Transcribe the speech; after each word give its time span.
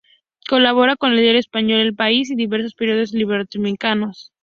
Colabora 0.49 0.95
con 0.95 1.11
el 1.11 1.19
diario 1.19 1.39
español 1.39 1.79
"El 1.79 1.93
País" 1.95 2.31
y 2.31 2.35
diversos 2.35 2.73
periódicos 2.73 3.13
iberoamericanos. 3.13 4.33